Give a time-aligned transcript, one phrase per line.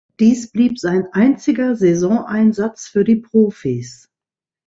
[0.19, 4.09] Dies blieb sein einziger Saisoneinsatz für die Profis.